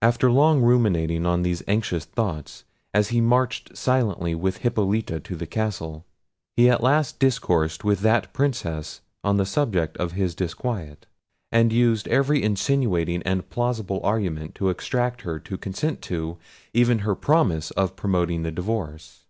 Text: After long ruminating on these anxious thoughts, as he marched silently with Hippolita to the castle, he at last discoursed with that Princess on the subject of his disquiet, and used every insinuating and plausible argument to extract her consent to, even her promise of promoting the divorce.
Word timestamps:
After 0.00 0.30
long 0.30 0.62
ruminating 0.62 1.26
on 1.26 1.42
these 1.42 1.64
anxious 1.66 2.04
thoughts, 2.04 2.62
as 2.94 3.08
he 3.08 3.20
marched 3.20 3.76
silently 3.76 4.32
with 4.32 4.58
Hippolita 4.58 5.18
to 5.18 5.34
the 5.34 5.48
castle, 5.48 6.04
he 6.56 6.70
at 6.70 6.80
last 6.80 7.18
discoursed 7.18 7.82
with 7.82 7.98
that 8.02 8.32
Princess 8.32 9.00
on 9.24 9.36
the 9.36 9.44
subject 9.44 9.96
of 9.96 10.12
his 10.12 10.36
disquiet, 10.36 11.06
and 11.50 11.72
used 11.72 12.06
every 12.06 12.40
insinuating 12.40 13.20
and 13.24 13.50
plausible 13.50 13.98
argument 14.04 14.54
to 14.54 14.68
extract 14.68 15.22
her 15.22 15.40
consent 15.40 16.00
to, 16.02 16.36
even 16.72 17.00
her 17.00 17.16
promise 17.16 17.72
of 17.72 17.96
promoting 17.96 18.44
the 18.44 18.52
divorce. 18.52 19.24